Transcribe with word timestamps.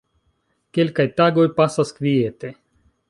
Kelkaj 0.77 1.05
tagoj 1.21 1.45
pasas 1.59 1.93
kviete. 1.99 2.55